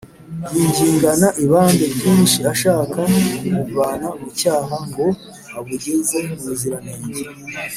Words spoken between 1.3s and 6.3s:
ibambe ryinshi ashaka kubuvana mu cyaha ngo abugeze